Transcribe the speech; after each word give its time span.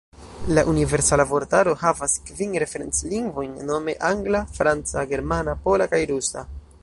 La 0.57 0.61
Universala 0.69 1.25
Vortaro 1.31 1.75
havas 1.81 2.15
kvin 2.29 2.55
referenc-lingvojn, 2.63 3.53
nome 3.69 3.97
angla, 4.09 4.43
franca, 4.57 5.07
germana, 5.15 5.59
pola 5.67 5.93
kaj 5.93 6.03
rusa. 6.13 6.47